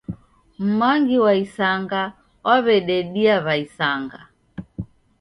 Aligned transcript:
M'mangi 0.65 1.17
wa 1.23 1.31
isanga 1.43 2.01
wawededia 2.45 3.35
w'aisanga. 3.45 4.19